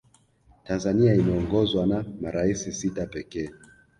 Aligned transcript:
tanzania 0.63 1.15
imeongozwa 1.15 1.85
na 1.87 2.05
maraisi 2.21 2.71
sita 2.73 3.05
pekee 3.05 3.49